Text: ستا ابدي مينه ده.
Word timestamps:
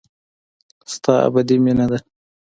ستا 0.93 1.13
ابدي 1.27 1.55
مينه 1.63 1.85
ده. 1.91 1.99